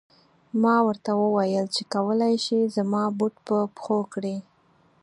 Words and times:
ما 0.61 0.75
ورته 0.87 1.11
و 1.15 1.21
ویل 1.35 1.65
چې 1.75 1.81
کولای 1.93 2.35
شې 2.45 2.59
زما 2.75 3.03
بوټ 3.17 3.33
په 3.47 3.57
پښو 3.75 3.99
کړې. 4.13 4.35